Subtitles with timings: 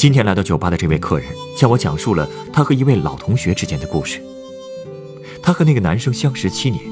[0.00, 4.18] 今天来到酒吧的这位客人向我讲述了他和一位老同学之间的故事。
[5.42, 6.82] 他和那个男生相识七年，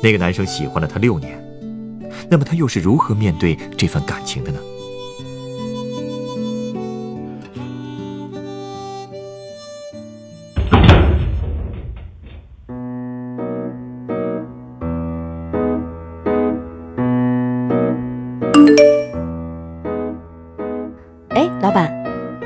[0.00, 1.36] 那个男生喜欢了他六年，
[2.30, 4.60] 那么他又是如何面对这份感情的呢？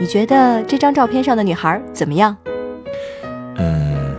[0.03, 2.37] 你觉得这张照片上的女孩怎么样？
[3.55, 4.17] 嗯，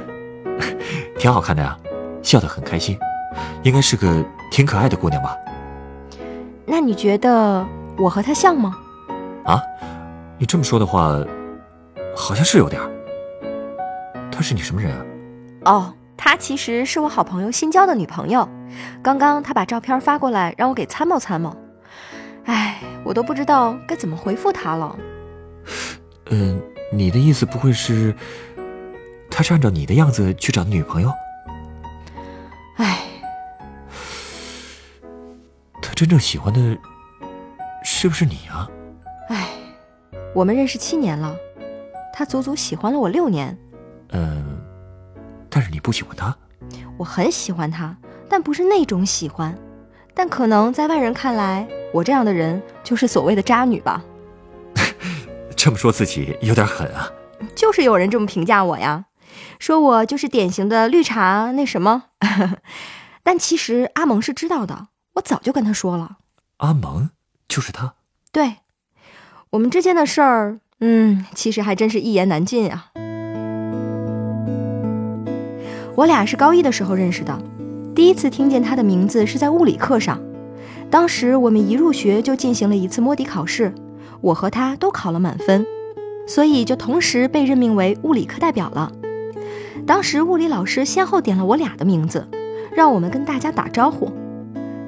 [1.19, 1.77] 挺好看的呀，
[2.21, 2.97] 笑得很开心，
[3.63, 5.35] 应该是个挺可爱的姑娘吧？
[6.65, 8.77] 那你觉得我和她像吗？
[9.43, 9.61] 啊，
[10.39, 11.21] 你这么说的话，
[12.15, 12.89] 好像是有点儿。
[14.31, 15.05] 她是你什么人啊？
[15.65, 18.47] 哦，她其实是我好朋友新交的女朋友。
[19.01, 21.53] 刚刚她把照片发过来，让我给参谋参谋。
[22.45, 24.95] 哎，我都不知道该怎么回复她了。
[26.29, 28.15] 嗯，你的意思不会是，
[29.29, 31.11] 他是按照你的样子去找的女朋友？
[32.77, 32.99] 哎，
[35.81, 36.77] 他真正喜欢的，
[37.83, 38.69] 是不是你啊？
[39.29, 39.49] 哎，
[40.33, 41.35] 我们认识七年了，
[42.13, 43.57] 他足足喜欢了我六年。
[44.11, 44.61] 嗯，
[45.49, 46.35] 但是你不喜欢他？
[46.97, 47.95] 我很喜欢他，
[48.29, 49.55] 但不是那种喜欢。
[50.13, 54.03] 但可能在外人看来，我这样的人就是所谓的渣女吧。
[55.63, 57.09] 这么说自己有点狠啊。
[57.55, 59.05] 就是有人这么评价我呀，
[59.59, 62.03] 说我就是典型的绿茶那什么。
[63.23, 66.17] 但其实阿蒙是知道的，我早就跟他说了。
[66.57, 67.11] 阿蒙
[67.47, 67.93] 就是他。
[68.33, 68.55] 对，
[69.51, 72.89] 我们之间的事儿，嗯，其实还真是一言难尽啊。
[75.95, 77.41] 我俩是高一的时候认识的，
[77.95, 80.21] 第一次听见他的名字是在物理课上。
[80.91, 83.73] 当时我们一入学就进行了一次摸底考试，
[84.23, 85.65] 我和他都考了满分，
[86.25, 88.89] 所以就同时被任命为物理课代表了。
[89.85, 92.25] 当时物理老师先后点了我俩的名字，
[92.73, 94.09] 让我们跟大家打招呼。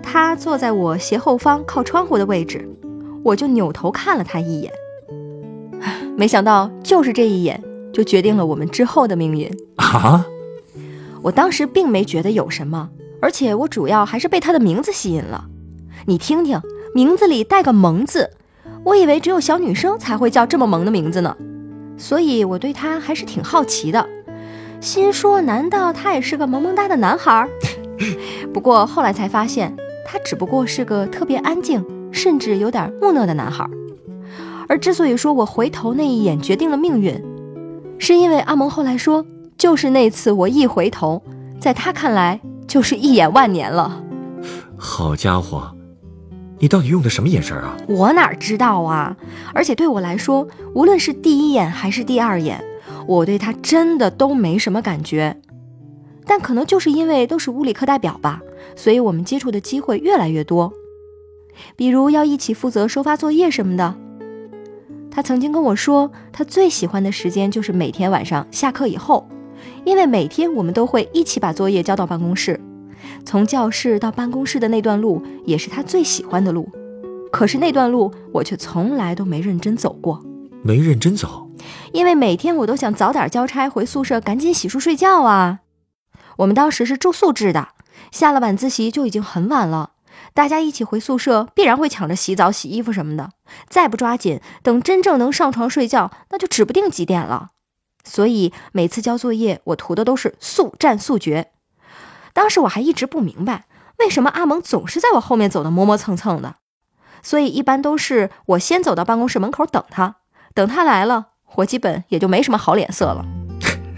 [0.01, 2.66] 他坐在我斜后方靠窗户的位置，
[3.23, 4.72] 我就扭头看了他一眼。
[6.16, 9.52] 没想到就是这一眼，就决定了我们之后的命运。
[9.75, 10.25] 啊！
[11.22, 12.90] 我当时并没觉得有什么，
[13.22, 15.46] 而且我主要还是被他的名字吸引了。
[16.06, 16.62] 你听听，
[16.94, 18.29] 名字里带个“萌”字，
[18.85, 21.35] 我以为只有小女生才会叫这么萌的名字呢，
[21.97, 24.07] 所以我对他还是挺好奇的，
[24.79, 27.50] 心说难道他也是个萌萌哒的男孩？
[28.53, 29.75] 不过后来才发现，
[30.06, 33.68] 他只不过是个特别安静，甚至有点木讷的男孩。
[34.68, 37.19] 而之所以说我回头那一眼决定了命运，
[37.97, 39.25] 是因为阿蒙后来说，
[39.57, 41.22] 就是那次我一回头，
[41.59, 44.03] 在他看来就是一眼万年了。
[44.78, 45.75] 好家伙，
[46.59, 47.75] 你到底用的什么眼神啊？
[47.88, 49.16] 我哪知道啊！
[49.53, 52.63] 而且对我来说，无论是第一眼还是第二眼，
[53.07, 55.35] 我对他真的都没什么感觉。
[56.25, 58.41] 但可能就是因为都是物理课代表吧，
[58.75, 60.73] 所以我们接触的机会越来越多，
[61.75, 63.95] 比如要一起负责收发作业什么的。
[65.11, 69.27] 他曾经跟我说，他最喜欢的时间就是每天晚上下课以后，
[69.83, 72.59] 因为每天我们都会一起把作业交到办公室。
[73.25, 76.69] 从教室到办公室的那段路也是他最喜欢的路，
[77.31, 80.24] 可是那段路我却从来都没认真走过。
[80.62, 81.50] 没认真走，
[81.91, 85.59] 因为每天我都想早点交差回宿舍，赶紧洗漱睡觉啊。
[86.38, 87.69] 我们当时是住宿制的，
[88.12, 89.91] 下了晚自习就已经很晚了，
[90.34, 93.31] 大家一起回宿舍，必然会抢着洗澡、洗衣服什么的。
[93.69, 97.49] 再不抓紧，等真正能上床睡觉，那就指不定几点了。
[98.03, 101.52] 所以每次交作业，我图的都是速战速决。
[102.35, 103.64] 当时我还一直不明白，
[103.99, 106.58] 为什么阿蒙总是在我后面走的磨磨蹭蹭的，
[107.23, 110.17] 所以一般都是我先走到办公室门口等他，
[110.53, 113.26] 等他来了，我基本也就没什么好脸色了。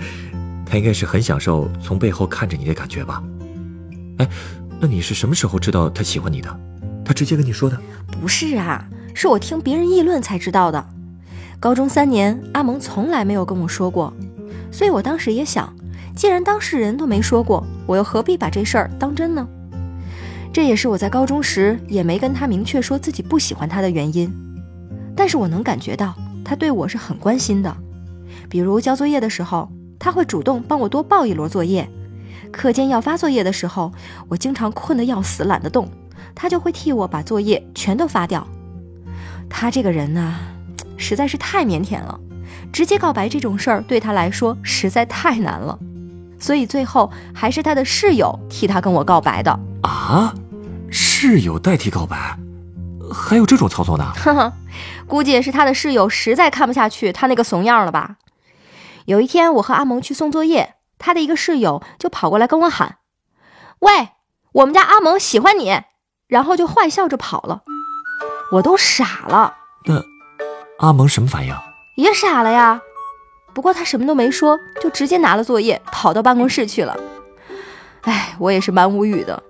[0.69, 3.23] 他应该是很享受从背后看着你的感觉吧？
[4.19, 4.29] 哎，
[4.79, 6.59] 那你是什么时候知道他喜欢你的？
[7.03, 7.75] 他直接跟你说的？
[8.21, 10.87] 不是啊，是我听别人议论才知道的。
[11.59, 14.13] 高中三年，阿蒙从来没有跟我说过，
[14.71, 15.73] 所以我当时也想。
[16.17, 19.47] 既然当事人都没说过，我又何必把这事儿当真呢？
[20.51, 24.33] 这也是我在高中时也没跟他明确说自己不喜欢他的原因。
[25.15, 27.77] 但是我能感觉到他对我是很关心的。
[28.49, 29.69] 比如交作业的时候，
[29.99, 31.85] 他会主动帮我多报一摞作业；
[32.51, 33.91] 课间要发作业的时候，
[34.27, 35.87] 我经常困得要死，懒得动，
[36.33, 38.47] 他就会替我把作业全都发掉。
[39.47, 40.35] 他这个人呢，
[40.97, 42.19] 实在是太腼腆了，
[42.73, 45.77] 直接告白这种事儿对他来说实在太难了，
[46.39, 49.59] 所以最后还是他的室友替他跟我告白的。
[49.83, 50.33] 啊，
[50.89, 52.37] 室友代替告白，
[53.13, 54.05] 还有这种操作呢？
[54.15, 54.53] 哈哈，
[55.07, 58.17] 估计也是他的室友实在看不下去他那个怂样了吧。
[59.05, 62.97] 有一天，我和阿蒙去送作业，他的一个室友就跑过来跟我喊
[63.79, 64.09] ：“喂，
[64.51, 65.81] 我们家阿蒙喜欢你。”
[66.27, 67.61] 然后就坏笑着跑了。
[68.51, 69.53] 我都傻了。
[69.85, 70.03] 那
[70.79, 71.55] 阿蒙什么反应？
[71.95, 72.81] 也傻了呀。
[73.57, 76.95] 不过他什么都没说，就直接拿了作业跑到办公室去了。
[78.01, 79.41] 哎，我也是蛮无语的。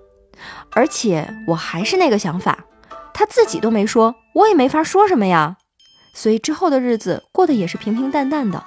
[0.70, 2.60] 而且我还是那个想法，
[3.12, 5.58] 他自己都没说，我也没法说什么呀。
[6.14, 8.64] 所以之后的日子过得也是平平淡淡的。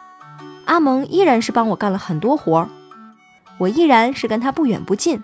[0.65, 2.69] 阿蒙依然是帮我干了很多活儿，
[3.57, 5.23] 我依然是跟他不远不近。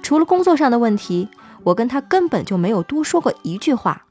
[0.00, 1.28] 除了工作上的问题，
[1.64, 4.04] 我跟他根本就没有多说过一句话。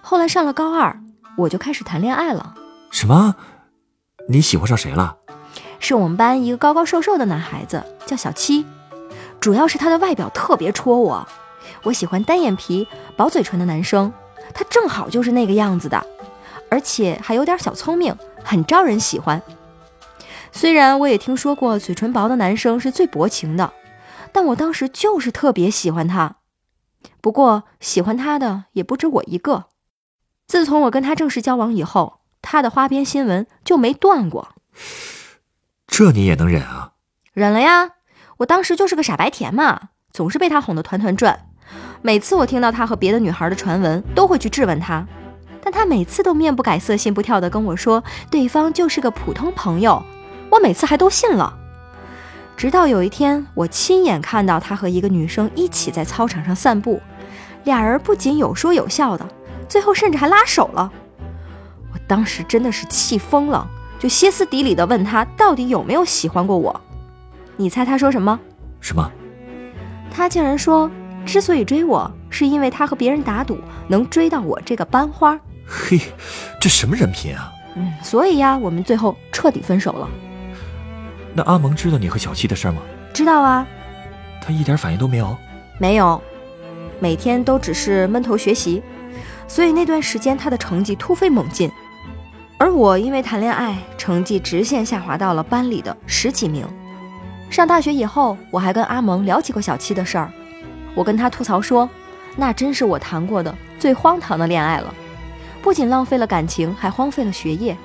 [0.00, 0.98] 后来上了高二，
[1.36, 2.54] 我就开始谈恋爱了。
[2.90, 3.36] 什么？
[4.30, 5.16] 你喜欢上谁了？
[5.80, 8.66] 是我们班一个高高瘦瘦的男孩子，叫小七。
[9.40, 11.26] 主要是他的外表特别戳我，
[11.82, 12.86] 我喜欢单眼皮、
[13.16, 14.12] 薄嘴唇的男生，
[14.52, 16.06] 他正好就是那个样子的，
[16.70, 18.14] 而且还有点小聪明，
[18.44, 19.40] 很招人喜欢。
[20.52, 23.72] 虽然我也听说过嘴唇薄的男生是最薄情的，
[24.30, 26.36] 但我当时就是特别喜欢他。
[27.22, 29.64] 不过喜欢他的也不止我一个。
[30.46, 32.17] 自从我跟他正式交往以后，
[32.50, 34.54] 他的花边新闻就没断过。
[35.86, 36.92] 这你也能忍啊？
[37.34, 37.90] 忍了呀。
[38.38, 41.50] 我当时就是个傻白甜嘛，总是被他哄得团团转。
[42.00, 45.06] 每次我听到他和别的女孩的传闻，都会去质问他，
[45.62, 50.02] 但他每次都面不改色心不跳的跟我说对方就是个普通朋友。
[50.50, 51.54] 我每次还都信了。
[52.56, 57.02] 直到有一天，我亲眼看到他和一个女生一起在操场上散步，
[57.64, 59.28] 俩人不仅有说有笑的，
[59.68, 60.90] 最后甚至还拉手了。
[62.08, 63.68] 我当时真的是气疯了，
[63.98, 66.80] 就歇斯底里的问他到底有没有喜欢过我。
[67.58, 68.40] 你猜他说什么？
[68.80, 69.12] 什么？
[70.10, 70.90] 他竟然说，
[71.26, 73.58] 之所以追我，是因为他和别人打赌
[73.88, 75.38] 能追到我这个班花。
[75.66, 76.00] 嘿，
[76.58, 77.52] 这什么人品啊！
[77.74, 80.08] 嗯，所以呀，我们最后彻底分手了。
[81.34, 82.78] 那阿蒙知道你和小七的事吗？
[83.12, 83.66] 知道啊。
[84.40, 85.36] 他一点反应都没有？
[85.78, 86.18] 没有，
[87.00, 88.82] 每天都只是闷头学习，
[89.46, 91.70] 所以那段时间他的成绩突飞猛进，
[92.58, 96.66] 而我因为谈恋爱，成绩直线下滑到了班里的十几名。
[97.48, 100.30] 上大学以后，我还跟阿蒙聊起过小七的事儿。
[100.92, 101.88] 我跟他吐槽说，
[102.34, 104.92] 那真是我谈过的最荒唐的恋爱了，
[105.62, 107.76] 不仅浪费了感情，还荒废了学业。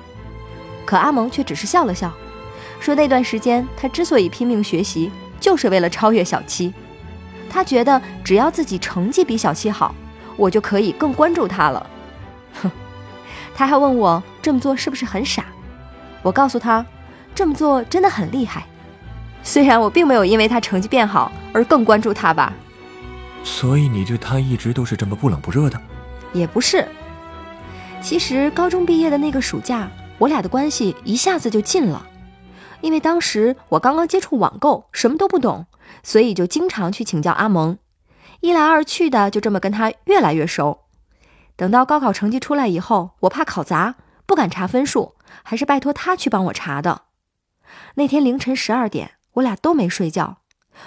[0.84, 2.12] 可阿蒙却只是笑了笑，
[2.80, 6.74] 说那段时间他之所以拼命学习，就是为了超越小七。
[7.48, 9.94] 他觉得只要自己成绩比小七好，
[10.36, 11.86] 我就可以更关注他了。
[12.60, 12.70] 哼，
[13.54, 15.44] 他还问我这么做是不是很傻？
[16.22, 16.84] 我告诉他，
[17.34, 18.66] 这么做真的很厉害。
[19.42, 22.52] 虽然我并没有因为他成绩变好而更关注他吧，
[23.44, 25.80] 所以你对他一直都是这么不冷不热的？
[26.32, 26.88] 也不是。
[28.00, 32.06] 其实高中毕业的那个暑假，我俩的关系一下子就近了，
[32.80, 35.66] 因为当时我刚刚接触网购，什么都不懂，
[36.02, 37.78] 所以就经常去请教阿蒙，
[38.40, 40.83] 一来二去的就这么跟他越来越熟。
[41.56, 43.94] 等到高考成绩出来以后，我怕考砸，
[44.26, 47.02] 不敢查分数，还是拜托他去帮我查的。
[47.94, 49.12] 那天凌晨十二点。
[49.34, 50.36] 我俩都没睡觉，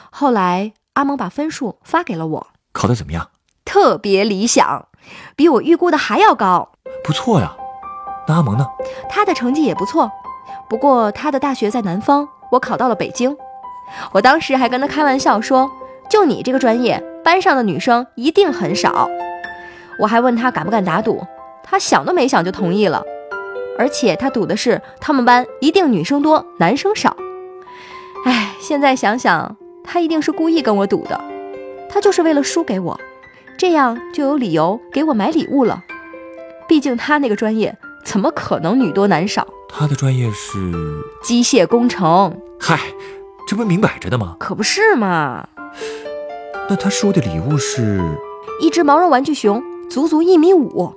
[0.10, 3.30] 后来阿蒙把分数发给了我，考得怎么样？
[3.66, 4.88] 特别理想，
[5.36, 6.72] 比我预估的还要高，
[7.04, 7.54] 不错呀。
[8.26, 8.66] 那阿蒙呢？
[9.10, 10.10] 他的成绩也不错，
[10.70, 13.36] 不过他的大学在南方，我考到了北京。
[14.14, 15.70] 我当时还跟他开玩笑说，
[16.10, 19.10] 就你这个专业，班上的女生一定很少。
[20.00, 21.25] 我还问他敢不敢打赌，
[21.63, 23.04] 他想都没想就同意了，
[23.77, 27.16] 而且他赌的是他们班一定女生多，男生少。
[28.25, 31.20] 唉，现在想想，他一定是故意跟我赌的，
[31.89, 33.00] 他就是为了输给我，
[33.58, 35.84] 这样就有理由给我买礼物了。
[36.68, 39.48] 毕竟他那个专业怎么可能女多男少？
[39.70, 40.72] 他的专业是
[41.24, 42.38] 机械工程。
[42.60, 42.80] 嗨，
[43.48, 44.36] 这不明摆着的吗？
[44.39, 45.48] 可不是嘛。
[46.70, 48.01] 那他输的礼物是
[48.60, 50.94] 一只毛绒玩具熊，足足一米五，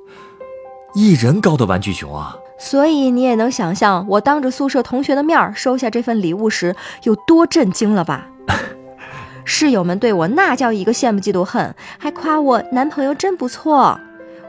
[0.94, 2.36] 一人高的玩具熊啊。
[2.58, 8.28] 所以你也能想象，我当着宿舍同学的面收下这份礼物时有多震惊了吧？
[9.44, 13.98] 室友们对我那叫一个羡慕嫉妒恨，还夸我男朋友真不错。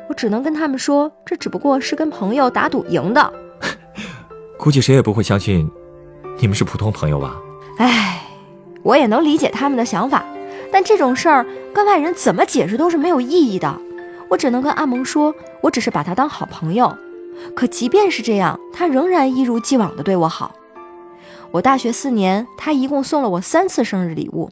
[0.10, 3.32] 我只能跟他们说，这只不过是跟朋友打赌赢的。
[4.60, 5.72] 估计谁也不会相信，
[6.40, 7.34] 你们是普通朋友吧？
[7.78, 8.22] 唉，
[8.84, 10.26] 我也能理解他们的想法，
[10.70, 13.80] 但这种事儿跟外人怎么解释都是没有意义的。
[14.32, 16.96] 我只能跟阿蒙说，我只是把他当好朋友。
[17.54, 20.56] 可即便是这样，他仍然一如既往的对我好。
[21.52, 24.50] 我大学四年，他一共送了我三次生日礼物。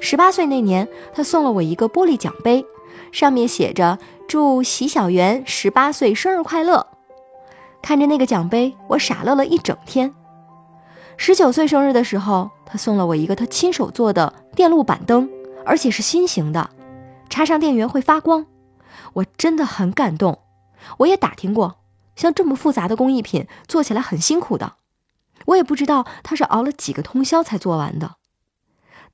[0.00, 2.64] 十八岁那年，他送了我一个玻璃奖杯，
[3.12, 6.86] 上面写着“祝席小媛十八岁生日快乐”。
[7.82, 10.10] 看着那个奖杯，我傻乐了一整天。
[11.18, 15.28] 十九岁生日的时候，他送了我一个他亲手做的电路板灯，
[15.66, 16.70] 而且是新型的，
[17.28, 18.46] 插上电源会发光。
[19.14, 20.40] 我真的很感动。
[20.98, 21.78] 我也打听过，
[22.14, 24.76] 像这么复杂的工艺品做起来很辛苦的。
[25.46, 28.16] 我也不知道他是熬了几个通宵才做完的。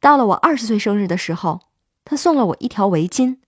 [0.01, 1.61] 到了我二十岁生日的时候，
[2.05, 3.39] 他送了我一条围巾。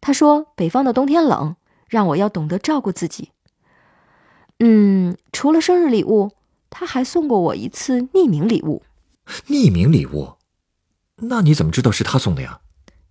[0.00, 1.56] 他说北方的冬天冷，
[1.88, 3.30] 让我要懂得照顾自己。
[4.60, 6.32] 嗯，除了生日礼物，
[6.70, 8.82] 他还送过我一次匿名礼物。
[9.48, 10.34] 匿名礼物？
[11.16, 12.60] 那你怎么知道是他送的呀？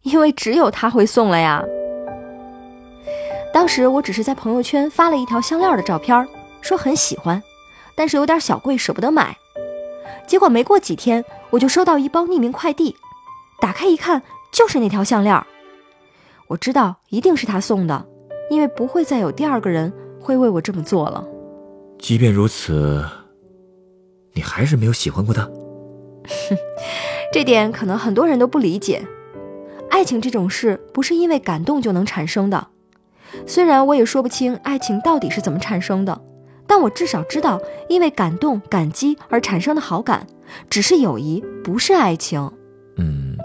[0.01, 1.63] 因为只有他会送了呀。
[3.53, 6.27] 当时我只是在朋友圈发了一条项链的照片，
[6.59, 7.41] 说很喜欢。
[7.95, 9.37] 但是有点小贵，舍不得买。
[10.27, 12.95] 结果没过几天，我就收到一包匿名快递，
[13.61, 15.39] 打开一看，就是那条项链。
[16.47, 18.03] 我知道一定是他送的，
[18.49, 21.23] 因为不会再有第二个人会为我这么做了。
[21.99, 23.05] 即便如此，
[24.33, 25.43] 你还是没有喜欢过他。
[25.43, 26.57] 哼，
[27.31, 29.05] 这点可能很多人都不理解。
[29.91, 32.67] 爱情这种事不是因为感动就能产生的，
[33.45, 36.21] 虽然我也说不清爱情到底是怎么产生的。
[36.65, 37.59] 但我至少知道，
[37.89, 40.25] 因为感动、感激而产生的好感，
[40.69, 42.49] 只是友谊，不是爱情。
[42.97, 43.37] 嗯，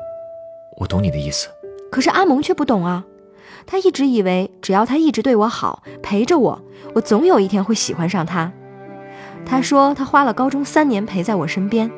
[0.79, 1.49] 我懂你的意思。
[1.91, 3.05] 可是阿蒙却不懂啊，
[3.67, 6.63] 他一直以为只要他一直对我好，陪着我，
[6.95, 8.53] 我总有一天会喜欢上他。
[9.45, 11.91] 他说他花了高中三年陪在我身边，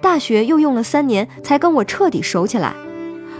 [0.00, 2.74] 大学又用了三年才跟我彻底熟起来。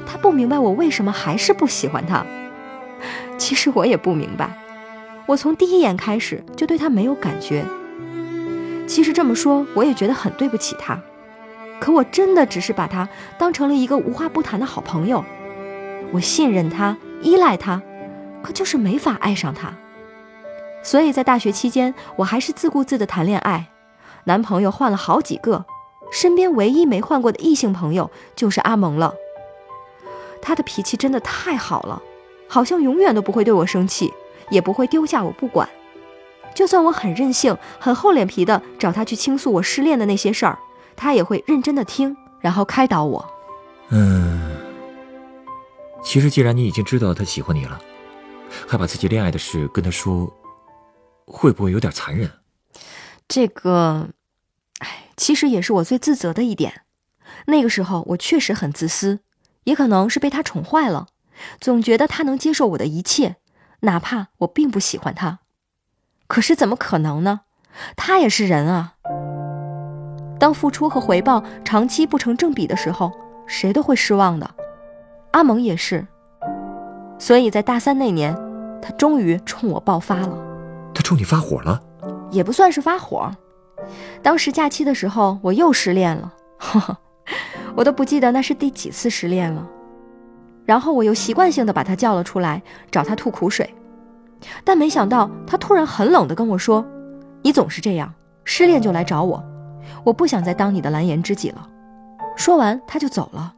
[0.06, 2.26] 他不明白我为什么还是不喜欢他。
[3.38, 4.50] 其实我也不明白。
[5.26, 7.64] 我从第一眼开始就对他没有感觉。
[8.86, 11.00] 其实这么说，我也觉得很对不起他。
[11.80, 15.24] 可我真的只是把他当成了一个无话不谈的好朋友。
[16.12, 17.80] 我信任他，依赖他，
[18.42, 19.72] 可就是没法爱上他。
[20.82, 23.68] 所以在大学期间，我还是自顾自的谈恋爱，
[24.24, 25.64] 男朋友换了好几个，
[26.10, 29.14] 身边唯一没换过的异性朋友就是阿蒙了。
[30.42, 32.02] 他的脾气真的太好了，
[32.52, 34.12] 好像永远都不会对我生气。
[34.50, 35.66] 也不会丢下我不管，
[36.54, 40.58] 就算我很任性、很厚脸皮的找他去倾诉我失恋的那些事儿，
[40.94, 43.26] 他也会认真的听，然后开导我。
[43.88, 44.54] 嗯，
[46.04, 47.80] 其实既然你已经知道他喜欢你了，
[48.68, 50.30] 还把自己恋爱的事跟他说，
[51.24, 52.30] 会不会有点残忍？
[53.26, 54.10] 这个，
[54.80, 56.82] 哎，其实也是我最自责的一点。
[57.46, 59.20] 那个时候我确实很自私，
[59.64, 61.06] 也可能是被他宠坏了，
[61.60, 63.36] 总觉得他能接受我的一切。
[63.80, 65.40] 哪怕我并不喜欢他，
[66.28, 67.40] 可是怎么可能呢？
[67.96, 68.94] 他也是人啊。
[70.38, 73.10] 当付出和回报长期不成正比的时候，
[73.46, 74.48] 谁都会失望的。
[75.32, 76.06] 阿蒙也是。
[77.18, 78.36] 所以在大三那年，
[78.80, 80.36] 他终于冲我爆发了。
[80.94, 81.82] 他冲你发火了？
[82.30, 83.30] 也不算是发火。
[84.22, 86.32] 当时假期的时候，我又失恋了。
[86.58, 86.96] 呵 呵
[87.74, 89.66] 我都不记得那是第几次失恋了。
[90.64, 93.74] 然后我又习惯性的把他叫了出来，找他吐苦水，
[94.64, 96.84] 但没想到他突然很冷的跟我说
[97.42, 98.12] ：“你总是这样，
[98.44, 99.42] 失恋就来找我，
[100.04, 101.68] 我不想再当你的蓝颜知己了。”
[102.36, 103.54] 说完他就走了。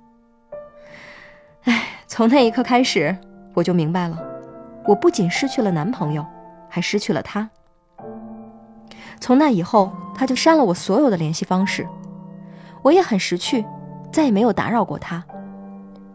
[1.65, 3.17] 哎，从那一刻开始，
[3.55, 4.19] 我就明白了，
[4.87, 6.25] 我不仅失去了男朋友，
[6.69, 7.49] 还失去了他。
[9.21, 11.87] 从那以后，他就删了我所有的联系方式，
[12.83, 13.65] 我也很识趣，
[14.13, 15.25] 再也没有打扰过他。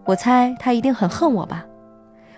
[0.09, 1.63] 我猜他一定很恨我吧，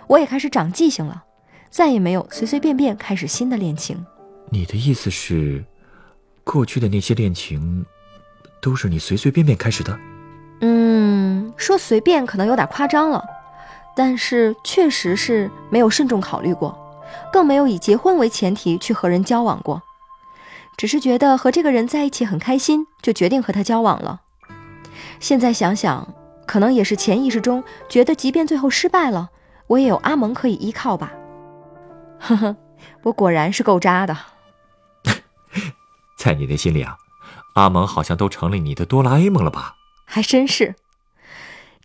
[0.07, 1.23] 我也开始长记性了，
[1.69, 4.05] 再也没有随随便便开始新的恋情。
[4.49, 5.63] 你的意思是，
[6.43, 7.85] 过去的那些恋情，
[8.61, 9.97] 都是你随随便便开始的？
[10.59, 13.23] 嗯，说随便可能有点夸张了，
[13.95, 16.77] 但是确实是没有慎重考虑过，
[17.31, 19.81] 更没有以结婚为前提去和人交往过，
[20.75, 24.19] 只是觉得和这个人在一起很开心，就决定和他交往了。
[25.21, 26.05] 现在想想。
[26.51, 29.29] 可能也是潜意识中觉得，即便最后失败了，
[29.67, 31.13] 我也有阿蒙可以依靠吧。
[32.19, 32.57] 呵呵，
[33.03, 34.17] 我果然是够渣的。
[36.19, 36.97] 在你的心里啊，
[37.53, 39.77] 阿蒙好像都成了你的哆啦 A 梦了吧？
[40.03, 40.75] 还真是，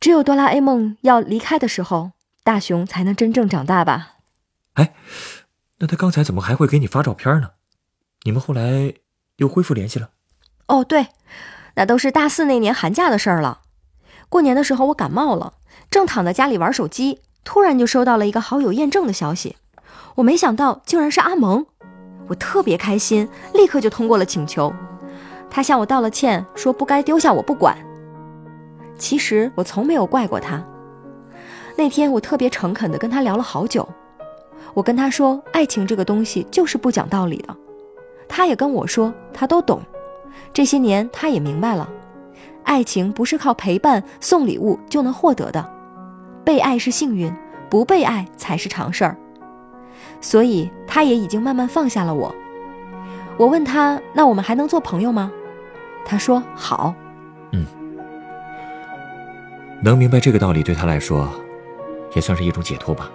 [0.01, 2.11] 只有哆啦 A 梦要离开的时候，
[2.43, 4.15] 大雄才能真正长大吧。
[4.73, 4.95] 哎，
[5.79, 7.51] 那他刚才怎么还会给你发照片呢？
[8.25, 8.95] 你们后来
[9.37, 10.11] 又恢复联系了？
[10.67, 11.07] 哦，对，
[11.77, 13.61] 那都是大四那年寒假的事儿了。
[14.29, 15.55] 过年的时候我感冒了，
[15.91, 19.57] 正躺在家里玩手机，突然就收到了一个好友验证的消息。
[20.17, 21.67] 我没想到竟然是阿蒙，
[22.29, 24.73] 我特别开心，立刻就通过了请求。
[25.51, 27.77] 他向我道了歉，说不该丢下我不管。
[28.99, 30.63] 其实我从没有怪过他。
[31.77, 33.87] 那天我特别诚恳地跟他聊了好久，
[34.75, 37.55] 我跟他说，爱情这个东西就是不讲道理的。
[38.29, 39.81] 他也跟我说，他都懂。
[40.53, 41.89] 这些年他也明白了，
[42.67, 45.73] 爱情不是靠陪伴、送礼物就能获得的，
[46.45, 47.33] 被爱是幸运，
[47.71, 49.17] 不被爱才是常事儿。
[50.21, 52.35] 所以他也已经慢慢放下了我。
[53.39, 55.31] 我问他，那我们还能做朋友吗？
[56.05, 56.93] 他说好。
[57.53, 57.65] 嗯，
[59.81, 61.29] 能明白这个道理对他来说，
[62.15, 63.09] 也算是一种解脱吧。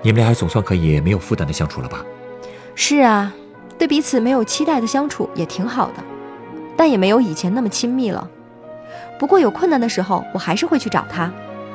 [0.00, 2.04] 你们俩还总算可以没有负担的相处了吧？
[2.76, 3.34] 是啊，
[3.76, 6.04] 对彼此没有期待的相处也挺好的，
[6.76, 8.30] 但也没有以前那么亲密了。
[9.18, 11.32] 不过有困难的时候，我还是会去找他，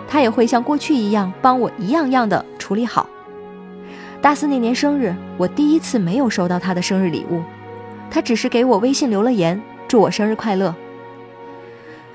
[0.08, 3.08] 他也会像过去一样帮我一样样的处理好。
[4.22, 7.44] 大四那年生日，我第一次没有收到他的生日礼物，
[8.10, 10.74] 他只是给我微信留了言，祝我生日快乐。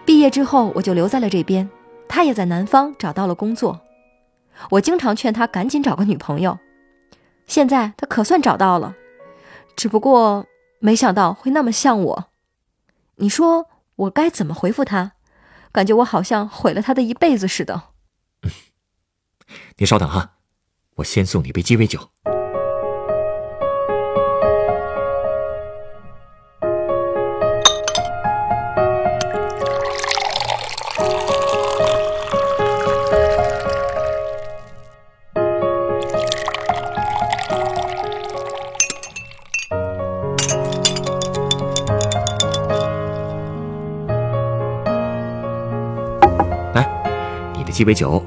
[0.04, 1.68] 毕业之后，我就留在了这边，
[2.08, 3.80] 他也在南方找到了工作。
[4.70, 6.58] 我经常劝他赶紧找个女朋友，
[7.46, 8.96] 现在他可算找到了，
[9.76, 10.44] 只不过
[10.80, 12.24] 没想到会那么像我。
[13.16, 13.66] 你说
[14.00, 15.12] 我该怎么回复他？
[15.72, 17.82] 感觉我好像毁了他的一辈子似的。
[19.78, 20.38] 你稍等哈，
[20.96, 22.10] 我先送你杯鸡尾酒。
[47.80, 48.22] 鸡尾酒，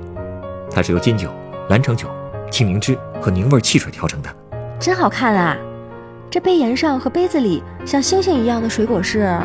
[0.72, 1.30] 它是由金酒、
[1.70, 2.10] 蓝橙酒、
[2.50, 4.36] 青柠汁和柠味汽水调成的，
[4.80, 5.56] 真好看啊！
[6.28, 9.38] 这杯沿上和杯子里像星星一样的水果是？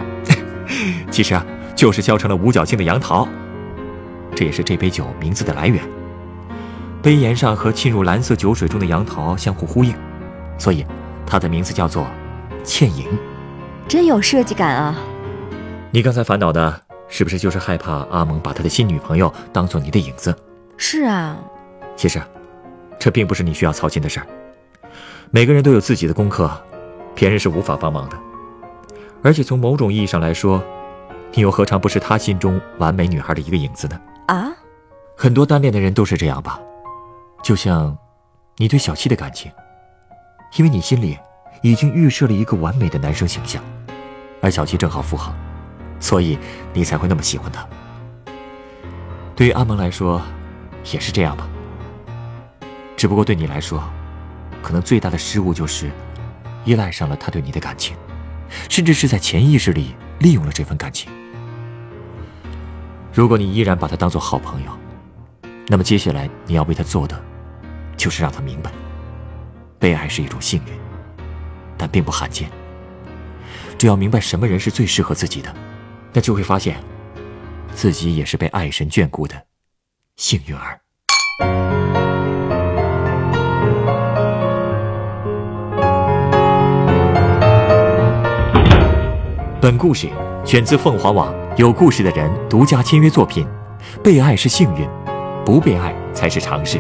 [1.13, 1.45] 其实啊，
[1.77, 3.29] 就是削成了五角星的杨桃，
[4.35, 5.85] 这也是这杯酒名字的来源。
[7.03, 9.95] 杯沿上和浸入蓝色酒水中的杨桃相互呼应，
[10.57, 10.87] 所以
[11.27, 12.07] 它的名字叫做
[12.65, 13.07] “倩影”。
[13.87, 14.97] 真有设计感啊！
[15.91, 16.88] 你刚才烦恼的。
[17.09, 20.35] 是不是就是害怕阿蒙把他的新女朋友当做你的影子？
[20.77, 21.37] 是啊，
[21.97, 22.21] 其实，
[22.99, 24.27] 这并不是你需要操心的事儿。
[25.31, 26.51] 每个人都有自己的功课，
[27.15, 28.17] 别人是无法帮忙的。
[29.23, 30.63] 而且从某种意义上来说，
[31.33, 34.01] 你又何尝不是他心中完美女孩的一个影子呢？
[34.29, 34.53] 啊，
[35.17, 36.61] 很多单恋的人都是这样吧？
[37.43, 37.97] 就像
[38.57, 39.51] 你对小七的感情，
[40.57, 41.19] 因为你心里
[41.63, 43.63] 已经预设了一个完美的男生形象，
[44.41, 45.33] 而小七正好符合。
[46.01, 46.39] 所以
[46.73, 47.67] 你才会那么喜欢他。
[49.35, 50.21] 对于阿蒙来说，
[50.93, 51.49] 也是这样吧。
[52.97, 53.83] 只不过对你来说，
[54.63, 55.91] 可能最大的失误就是
[56.65, 57.97] 依赖上了他对你的感情，
[58.69, 61.11] 甚至是在潜意识里利用了这份感情。
[63.13, 64.71] 如果你依然把他当做好朋友，
[65.69, 67.21] 那么接下来你要为他做的，
[67.97, 68.73] 就是让他明白，
[69.79, 70.73] 被爱是一种幸运，
[71.77, 72.51] 但并不罕见。
[73.77, 75.55] 只要明白什么人是最适合自己的。
[76.13, 76.77] 那就会发现，
[77.75, 79.35] 自己也是被爱神眷顾的
[80.17, 80.81] 幸运儿。
[89.61, 90.09] 本故事
[90.45, 93.47] 选自凤凰网有故事的人独家签约作品，
[94.03, 94.89] 《被爱是幸运，
[95.45, 96.79] 不被爱才是常事》。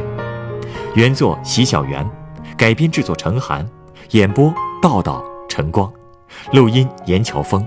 [0.94, 2.08] 原作席小媛，
[2.56, 3.68] 改编制作陈寒，
[4.12, 5.92] 演播道道晨光，
[6.52, 7.66] 录音严乔峰。